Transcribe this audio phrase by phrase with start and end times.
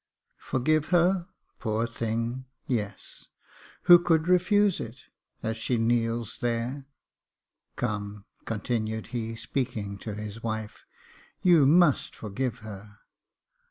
[0.49, 1.27] "Forgive her,
[1.59, 3.27] poor thing— yes;
[3.83, 5.01] who could refuse it,
[5.43, 6.87] as she kneels there?
[7.75, 10.85] Come," continued he, speaking to his wife,"
[11.43, 12.97] you must forgive her.